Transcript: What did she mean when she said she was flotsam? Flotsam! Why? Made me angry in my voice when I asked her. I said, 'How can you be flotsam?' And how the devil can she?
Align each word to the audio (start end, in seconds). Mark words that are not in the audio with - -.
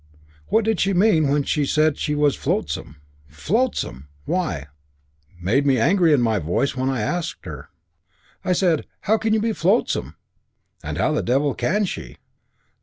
What 0.47 0.65
did 0.65 0.79
she 0.79 0.93
mean 0.95 1.27
when 1.27 1.43
she 1.43 1.63
said 1.63 1.95
she 1.95 2.15
was 2.15 2.35
flotsam? 2.35 2.95
Flotsam! 3.27 4.07
Why? 4.25 4.65
Made 5.39 5.63
me 5.63 5.77
angry 5.77 6.11
in 6.11 6.23
my 6.23 6.39
voice 6.39 6.75
when 6.75 6.89
I 6.89 7.01
asked 7.01 7.45
her. 7.45 7.69
I 8.43 8.53
said, 8.53 8.87
'How 9.01 9.19
can 9.19 9.31
you 9.35 9.39
be 9.39 9.53
flotsam?' 9.53 10.15
And 10.81 10.97
how 10.97 11.11
the 11.11 11.21
devil 11.21 11.53
can 11.53 11.85
she? 11.85 12.17